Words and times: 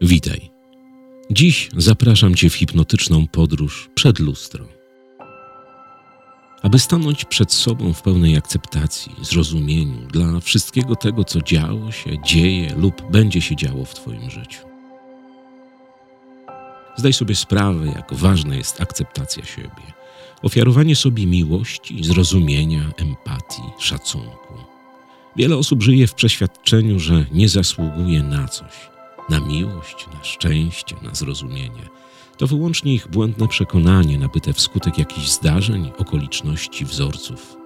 Witaj. 0.00 0.50
Dziś 1.30 1.70
zapraszam 1.76 2.34
Cię 2.34 2.50
w 2.50 2.54
hipnotyczną 2.54 3.26
podróż 3.26 3.90
przed 3.94 4.18
lustro. 4.18 4.64
Aby 6.62 6.78
stanąć 6.78 7.24
przed 7.24 7.52
sobą 7.52 7.92
w 7.92 8.02
pełnej 8.02 8.36
akceptacji, 8.36 9.12
zrozumieniu 9.22 10.06
dla 10.06 10.40
wszystkiego 10.40 10.96
tego, 10.96 11.24
co 11.24 11.42
działo 11.42 11.92
się, 11.92 12.22
dzieje 12.26 12.74
lub 12.74 13.10
będzie 13.10 13.40
się 13.40 13.56
działo 13.56 13.84
w 13.84 13.94
Twoim 13.94 14.30
życiu. 14.30 14.60
Zdaj 16.96 17.12
sobie 17.12 17.34
sprawę, 17.34 17.86
jak 17.86 18.14
ważna 18.14 18.54
jest 18.54 18.80
akceptacja 18.80 19.44
siebie, 19.44 19.92
ofiarowanie 20.42 20.96
sobie 20.96 21.26
miłości, 21.26 22.04
zrozumienia, 22.04 22.90
empatii, 22.96 23.62
szacunku. 23.78 24.54
Wiele 25.36 25.56
osób 25.56 25.82
żyje 25.82 26.06
w 26.06 26.14
przeświadczeniu, 26.14 26.98
że 26.98 27.26
nie 27.32 27.48
zasługuje 27.48 28.22
na 28.22 28.48
coś 28.48 28.97
na 29.28 29.40
miłość, 29.40 30.06
na 30.14 30.24
szczęście, 30.24 30.96
na 31.02 31.14
zrozumienie. 31.14 31.88
To 32.36 32.46
wyłącznie 32.46 32.94
ich 32.94 33.08
błędne 33.08 33.48
przekonanie 33.48 34.18
nabyte 34.18 34.52
wskutek 34.52 34.98
jakichś 34.98 35.28
zdarzeń, 35.28 35.90
okoliczności, 35.98 36.84
wzorców. 36.84 37.56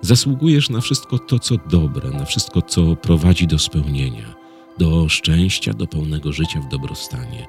Zasługujesz 0.00 0.70
na 0.70 0.80
wszystko 0.80 1.18
to, 1.18 1.38
co 1.38 1.54
dobre, 1.70 2.10
na 2.10 2.24
wszystko, 2.24 2.62
co 2.62 2.96
prowadzi 2.96 3.46
do 3.46 3.58
spełnienia, 3.58 4.34
do 4.78 5.08
szczęścia, 5.08 5.74
do 5.74 5.86
pełnego 5.86 6.32
życia 6.32 6.60
w 6.60 6.68
dobrostanie. 6.68 7.46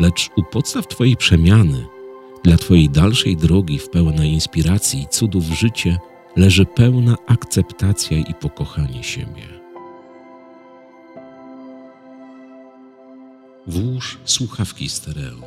Lecz 0.00 0.30
u 0.36 0.42
podstaw 0.42 0.88
Twojej 0.88 1.16
przemiany, 1.16 1.86
dla 2.44 2.56
Twojej 2.56 2.90
dalszej 2.90 3.36
drogi 3.36 3.78
w 3.78 3.90
pełnej 3.90 4.30
inspiracji 4.32 5.02
i 5.02 5.08
cudów 5.08 5.44
życie, 5.44 5.98
leży 6.36 6.66
pełna 6.66 7.16
akceptacja 7.26 8.18
i 8.18 8.34
pokochanie 8.34 9.02
siebie. 9.02 9.63
Włóż 13.66 14.18
słuchawki 14.24 14.88
stereo. 14.88 15.42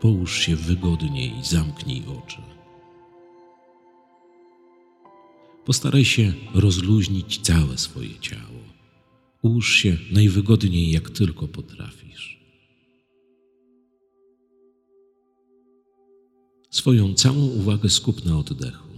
Połóż 0.00 0.38
się 0.38 0.56
wygodnie 0.56 1.26
i 1.26 1.44
zamknij 1.44 2.02
oczy. 2.24 2.42
Postaraj 5.64 6.04
się 6.04 6.32
rozluźnić 6.54 7.40
całe 7.40 7.78
swoje 7.78 8.18
ciało. 8.20 8.60
Ułóż 9.42 9.74
się 9.74 9.96
najwygodniej, 10.12 10.90
jak 10.90 11.10
tylko 11.10 11.48
potrafisz. 11.48 12.40
Swoją 16.70 17.14
całą 17.14 17.46
uwagę 17.46 17.88
skup 17.88 18.24
na 18.24 18.38
oddechu. 18.38 18.88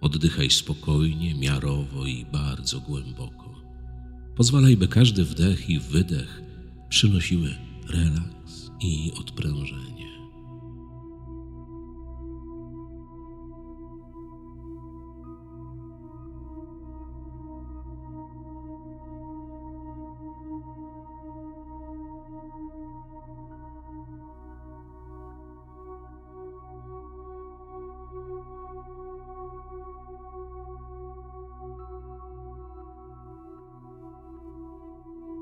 Oddychaj 0.00 0.50
spokojnie, 0.50 1.34
miarowo 1.34 2.06
i 2.06 2.26
bardzo 2.32 2.80
głęboko. 2.80 3.54
Pozwalaj, 4.36 4.76
by 4.76 4.88
każdy 4.88 5.24
wdech 5.24 5.70
i 5.70 5.80
wydech 5.80 6.49
przynosiły 6.90 7.54
relaks 7.88 8.70
i 8.80 9.12
odprężenie. 9.20 9.89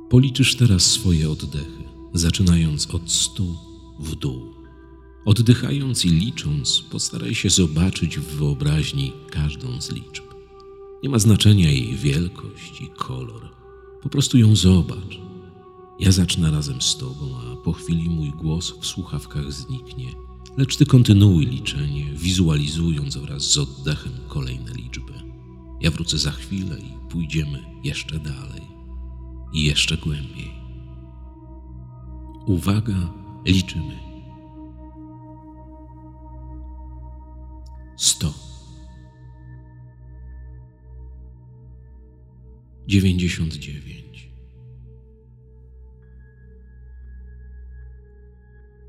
Policzysz 0.09 0.56
teraz 0.56 0.83
swoje 0.83 1.31
oddechy, 1.31 1.84
zaczynając 2.14 2.87
od 2.95 3.11
stu 3.11 3.56
w 4.01 4.14
dół. 4.14 4.55
Oddychając 5.24 6.05
i 6.05 6.11
licząc, 6.11 6.83
postaraj 6.91 7.35
się 7.35 7.51
zobaczyć 7.51 8.19
w 8.19 8.36
wyobraźni 8.36 9.13
każdą 9.30 9.80
z 9.80 9.92
liczb. 9.92 10.24
Nie 11.02 11.08
ma 11.08 11.19
znaczenia 11.19 11.70
jej 11.70 11.96
wielkość 11.96 12.80
i 12.80 12.89
kolor. 12.96 13.48
Po 14.02 14.08
prostu 14.08 14.39
ją 14.39 14.57
zobacz. 14.57 15.20
Ja 16.01 16.13
zacznę 16.13 16.51
razem 16.51 16.83
z 16.83 16.96
Tobą, 16.96 17.36
a 17.36 17.57
po 17.57 17.73
chwili 17.73 18.08
mój 18.08 18.30
głos 18.30 18.75
w 18.80 18.86
słuchawkach 18.86 19.52
zniknie, 19.52 20.13
lecz 20.57 20.77
Ty 20.77 20.86
kontynuuj 20.86 21.46
liczenie, 21.46 22.13
wizualizując 22.14 23.17
wraz 23.17 23.42
z 23.42 23.58
oddechem 23.58 24.13
kolejne 24.29 24.73
liczby. 24.73 25.13
Ja 25.80 25.90
wrócę 25.90 26.19
za 26.19 26.30
chwilę 26.30 26.79
i 26.79 27.11
pójdziemy 27.11 27.64
jeszcze 27.85 28.19
dalej 28.19 28.77
i 29.53 29.64
jeszcze 29.64 29.97
głębiej. 29.97 30.53
Uwaga, 32.47 33.13
liczymy. 33.45 33.98
Sto. 37.97 38.35
Dziewięćdziesiąt 42.87 43.55
dziewięć. 43.55 44.31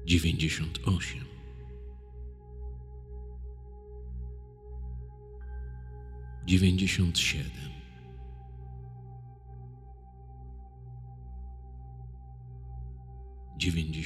Dziewięćdziesiąt 0.05 0.79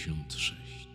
osiem. 0.04 0.18
Dziewięćdziesiąt 0.26 0.34
siedem. 0.34 0.34
dziewięćdziesiąt 0.34 0.34
sześć. 0.34 0.88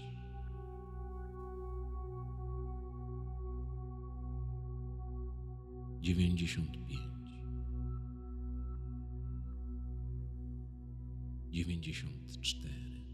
Dziewięćdziesiąt 6.00 6.72
pięć. 6.72 7.08
Dziewięćdziesiąt 11.50 12.40
cztery. 12.40 13.04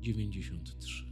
Dziewięćdziesiąt 0.00 0.78
trzy. 0.78 1.09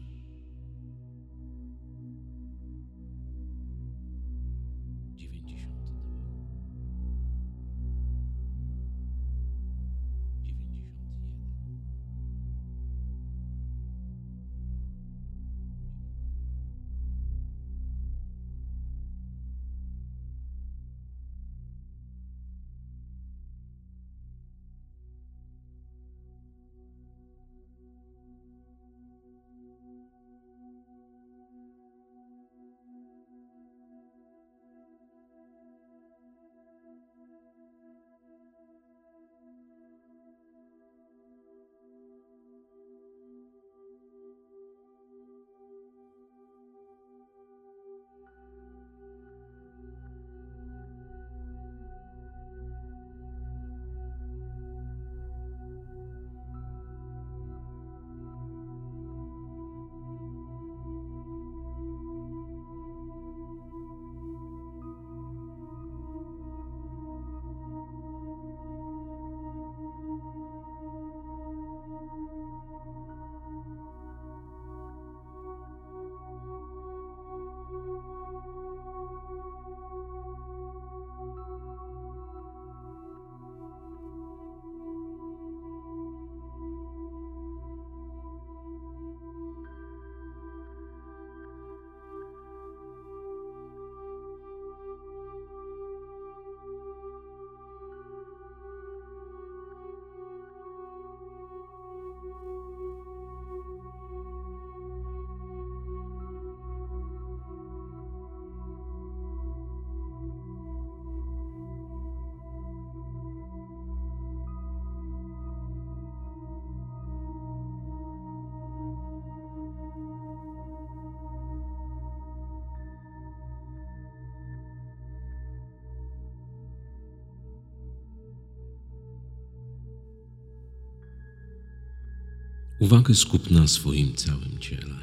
Uwagę 132.81 133.15
skup 133.15 133.51
na 133.51 133.69
swoim 133.69 134.15
całym 134.15 134.59
ciele. 134.61 134.95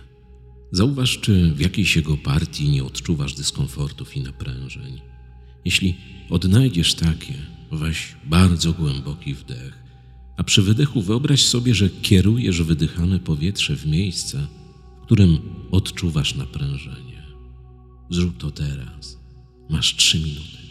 Zauważ, 0.72 1.20
czy 1.20 1.54
w 1.54 1.60
jakiejś 1.60 1.96
jego 1.96 2.18
partii 2.18 2.70
nie 2.70 2.84
odczuwasz 2.84 3.34
dyskomfortów 3.34 4.16
i 4.16 4.22
naprężeń. 4.22 5.02
Jeśli 5.66 5.96
odnajdziesz 6.30 6.94
takie, 6.94 7.34
weź 7.72 8.16
bardzo 8.26 8.74
głęboki 8.74 9.34
wdech, 9.34 9.84
a 10.38 10.44
przy 10.44 10.62
wydechu 10.62 11.02
wyobraź 11.02 11.44
sobie, 11.44 11.76
że 11.76 11.90
kierujesz 11.90 12.62
wydychane 12.62 13.20
powietrze 13.20 13.76
w 13.76 13.86
miejsce, 13.86 14.48
w 15.02 15.06
którym 15.06 15.38
odczuwasz 15.72 16.36
naprężenie. 16.36 17.24
Zrób 18.10 18.38
to 18.38 18.52
teraz. 18.52 19.20
Masz 19.70 19.96
trzy 19.96 20.20
minuty. 20.20 20.65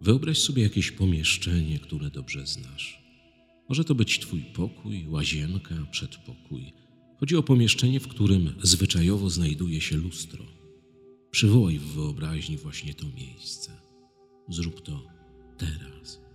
Wyobraź 0.00 0.38
sobie 0.38 0.62
jakieś 0.62 0.90
pomieszczenie, 0.90 1.78
które 1.78 2.10
dobrze 2.10 2.46
znasz. 2.46 3.02
Może 3.68 3.84
to 3.84 3.94
być 3.94 4.18
Twój 4.18 4.40
pokój, 4.40 5.06
łazienka, 5.08 5.74
przedpokój. 5.90 6.72
Chodzi 7.20 7.36
o 7.36 7.42
pomieszczenie, 7.42 8.00
w 8.00 8.08
którym 8.08 8.54
zwyczajowo 8.62 9.30
znajduje 9.30 9.80
się 9.80 9.96
lustro. 9.96 10.44
Przywołaj 11.30 11.78
w 11.78 11.82
wyobraźni 11.82 12.56
właśnie 12.56 12.94
to 12.94 13.06
miejsce. 13.16 13.72
Zrób 14.48 14.82
to 14.82 15.06
teraz. 15.58 16.29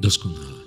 Doskonale. 0.00 0.66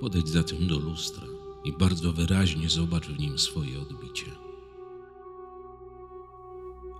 Podejdź 0.00 0.28
zatem 0.28 0.66
do 0.66 0.78
lustra 0.78 1.26
i 1.64 1.72
bardzo 1.72 2.12
wyraźnie 2.12 2.68
zobacz 2.68 3.06
w 3.06 3.18
nim 3.18 3.38
swoje 3.38 3.80
odbicie. 3.80 4.26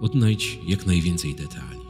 Odnajdź 0.00 0.58
jak 0.66 0.86
najwięcej 0.86 1.34
detali. 1.34 1.88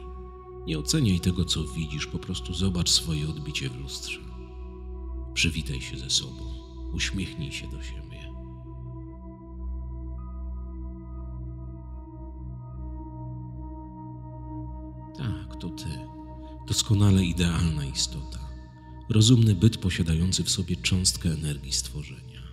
Nie 0.65 0.79
oceniaj 0.79 1.19
tego, 1.19 1.45
co 1.45 1.63
widzisz, 1.63 2.07
po 2.07 2.19
prostu 2.19 2.53
zobacz 2.53 2.89
swoje 2.89 3.29
odbicie 3.29 3.69
w 3.69 3.81
lustrze. 3.81 4.19
Przywitaj 5.33 5.81
się 5.81 5.97
ze 5.97 6.09
sobą, 6.09 6.53
uśmiechnij 6.93 7.51
się 7.51 7.67
do 7.67 7.83
siebie. 7.83 8.33
Tak, 15.17 15.55
to 15.59 15.69
ty. 15.69 15.99
Doskonale 16.67 17.23
idealna 17.23 17.85
istota. 17.85 18.48
Rozumny 19.09 19.55
byt 19.55 19.77
posiadający 19.77 20.43
w 20.43 20.49
sobie 20.49 20.75
cząstkę 20.75 21.29
energii 21.29 21.73
stworzenia. 21.73 22.43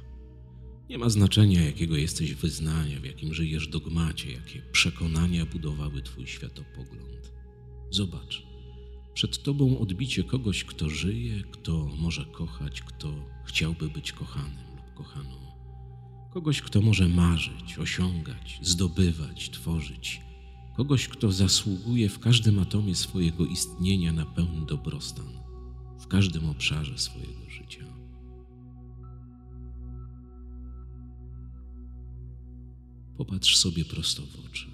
Nie 0.89 0.99
ma 0.99 1.09
znaczenia, 1.09 1.65
jakiego 1.65 1.97
jesteś 1.97 2.35
wyznania, 2.35 3.01
w 3.01 3.05
jakim 3.05 3.35
żyjesz 3.35 3.69
dogmacie, 3.69 4.33
jakie 4.33 4.63
przekonania 4.73 5.47
budowały 5.47 6.03
twój 6.03 6.27
światopogląd. 6.27 7.33
Zobacz, 7.91 8.43
przed 9.15 9.43
tobą 9.43 9.79
odbicie 9.79 10.25
kogoś, 10.25 10.65
kto 10.65 10.91
żyje, 10.91 11.43
kto 11.51 11.91
może 11.99 12.25
kochać, 12.25 12.83
kto 12.83 13.15
chciałby 13.45 13.89
być 13.89 14.13
kochanym 14.13 14.67
lub 14.77 14.95
kochaną. 14.95 15.37
Kogoś, 16.35 16.63
kto 16.63 16.81
może 16.81 17.09
marzyć, 17.09 17.79
osiągać, 17.79 18.59
zdobywać, 18.63 19.51
tworzyć. 19.51 20.21
Kogoś, 20.77 21.09
kto 21.09 21.33
zasługuje 21.33 22.09
w 22.09 22.19
każdym 22.19 22.59
atomie 22.59 22.95
swojego 22.95 23.47
istnienia 23.47 24.13
na 24.13 24.27
pełny 24.27 24.67
dobrostan, 24.67 25.46
w 26.07 26.09
każdym 26.09 26.49
obszarze 26.49 26.99
swojego 26.99 27.51
życia. 27.51 27.85
Popatrz 33.17 33.57
sobie 33.57 33.85
prosto 33.85 34.23
w 34.23 34.47
oczy. 34.47 34.67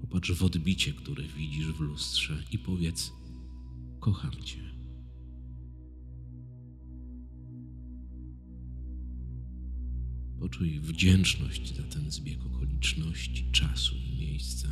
Popatrz 0.00 0.32
w 0.32 0.44
odbicie, 0.44 0.92
które 0.92 1.24
widzisz 1.24 1.66
w 1.66 1.80
lustrze 1.80 2.42
i 2.52 2.58
powiedz: 2.58 3.12
Kocham 4.00 4.32
Cię. 4.44 4.74
Poczuj 10.40 10.80
wdzięczność 10.80 11.76
za 11.76 11.82
ten 11.82 12.10
zbieg 12.10 12.46
okoliczności, 12.46 13.50
czasu 13.52 13.94
i 13.96 14.16
miejsca 14.20 14.68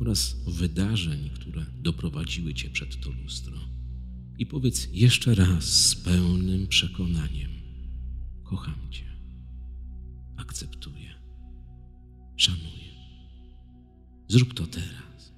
oraz 0.00 0.36
wydarzeń, 0.46 1.30
które 1.30 1.66
doprowadziły 1.82 2.54
Cię 2.54 2.70
przed 2.70 3.00
to 3.00 3.10
lustro. 3.10 3.75
I 4.38 4.46
powiedz 4.46 4.88
jeszcze 4.92 5.34
raz 5.34 5.64
z 5.64 5.94
pełnym 5.94 6.66
przekonaniem: 6.66 7.50
Kocham 8.44 8.90
Cię, 8.90 9.16
akceptuję, 10.36 11.14
szanuję. 12.36 12.86
Zrób 14.28 14.54
to 14.54 14.66
teraz. 14.66 15.32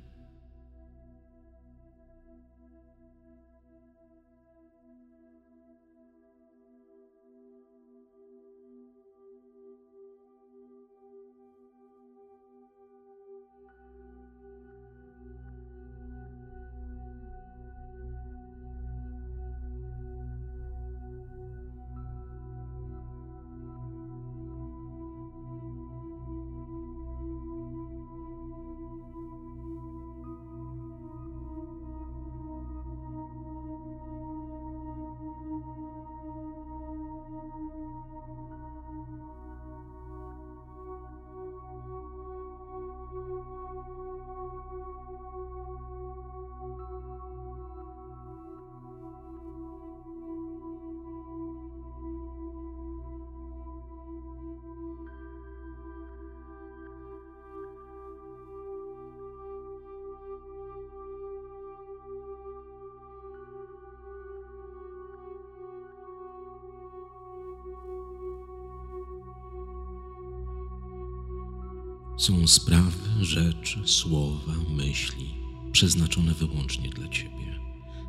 Są 72.18 72.46
sprawy, 72.46 73.25
rzeczy, 73.25 73.80
słowa, 73.84 74.54
myśli 74.70 75.34
przeznaczone 75.72 76.34
wyłącznie 76.34 76.88
dla 76.88 77.08
Ciebie. 77.08 77.60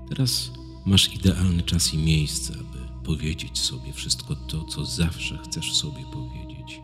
Teraz 0.09 0.51
masz 0.85 1.13
idealny 1.13 1.63
czas 1.63 1.93
i 1.93 1.97
miejsce, 1.97 2.53
aby 2.53 3.05
powiedzieć 3.05 3.59
sobie 3.59 3.93
wszystko 3.93 4.35
to, 4.35 4.63
co 4.63 4.85
zawsze 4.85 5.37
chcesz 5.37 5.73
sobie 5.73 6.05
powiedzieć. 6.13 6.81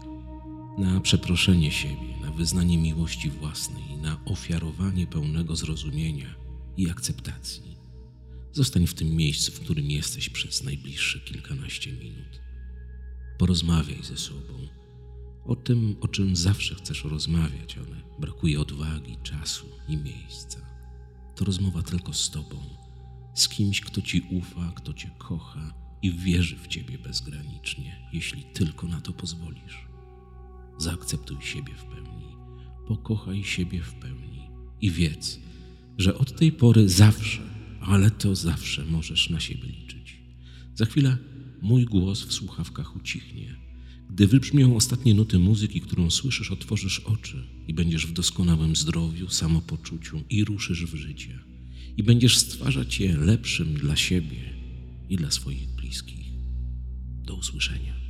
Na 0.78 1.02
przeproszenie 1.02 1.72
siebie, 1.72 2.18
na 2.22 2.32
wyznanie 2.32 2.78
miłości 2.78 3.30
własnej, 3.30 3.98
na 3.98 4.20
ofiarowanie 4.26 5.08
pełnego 5.08 5.56
zrozumienia 5.56 6.36
i 6.78 6.90
akceptacji. 6.90 7.78
Zostań 8.52 8.88
w 8.88 8.94
tym 8.94 9.16
miejscu, 9.16 9.52
w 9.52 9.60
którym 9.60 9.92
jesteś 9.92 10.30
przez 10.30 10.64
najbliższe 10.64 11.20
kilkanaście 11.20 11.92
minut. 11.92 12.40
Porozmawiaj 13.38 14.04
ze 14.04 14.18
sobą 14.18 14.85
o 15.46 15.56
tym, 15.56 15.96
o 16.02 16.08
czym 16.08 16.36
zawsze 16.36 16.76
chcesz 16.76 17.04
rozmawiać, 17.04 17.78
ale 17.78 18.02
brakuje 18.20 18.60
odwagi, 18.60 19.18
czasu 19.24 19.66
i 19.88 19.98
miejsca. 19.98 20.60
To 21.36 21.46
rozmowa 21.46 21.82
tylko 21.82 22.14
z 22.14 22.30
Tobą, 22.30 22.58
z 23.36 23.50
kimś, 23.50 23.82
kto 23.82 24.02
Ci 24.02 24.22
ufa, 24.32 24.72
kto 24.76 24.94
Cię 24.94 25.10
kocha 25.18 25.74
i 26.02 26.12
wierzy 26.12 26.58
w 26.58 26.68
Ciebie 26.68 26.98
bezgranicznie, 26.98 28.10
jeśli 28.14 28.44
tylko 28.44 28.88
na 28.88 29.02
to 29.02 29.14
pozwolisz. 29.14 29.88
Zaakceptuj 30.78 31.38
siebie 31.42 31.74
w 31.74 31.84
pełni, 31.86 32.36
pokochaj 32.88 33.44
siebie 33.44 33.82
w 33.82 33.94
pełni 33.94 34.50
i 34.82 34.92
wiedz, 34.92 35.40
że 35.98 36.18
od 36.18 36.38
tej 36.38 36.52
pory 36.52 36.90
zawsze, 36.90 37.42
ale 37.82 38.12
to 38.12 38.36
zawsze 38.36 38.86
możesz 38.86 39.30
na 39.30 39.40
siebie 39.40 39.70
liczyć. 39.70 40.22
Za 40.76 40.86
chwilę 40.86 41.18
mój 41.62 41.86
głos 41.86 42.24
w 42.24 42.34
słuchawkach 42.34 42.96
ucichnie 42.96 43.65
gdy 44.10 44.28
wybrzmią 44.28 44.76
ostatnie 44.76 45.14
nuty 45.14 45.40
muzyki, 45.40 45.82
którą 45.82 46.10
słyszysz, 46.10 46.52
otworzysz 46.52 47.00
oczy 47.00 47.44
i 47.68 47.74
będziesz 47.74 48.08
w 48.08 48.14
doskonałym 48.14 48.76
zdrowiu, 48.76 49.30
samopoczuciu 49.30 50.22
i 50.30 50.46
ruszysz 50.46 50.86
w 50.86 50.96
życie. 50.96 51.40
I 51.98 52.04
będziesz 52.04 52.38
stwarzać 52.38 53.00
je 53.00 53.18
lepszym 53.18 53.74
dla 53.74 53.96
siebie 53.96 54.54
i 55.10 55.16
dla 55.16 55.32
swoich 55.32 55.68
bliskich. 55.70 56.26
Do 57.26 57.36
usłyszenia. 57.36 58.05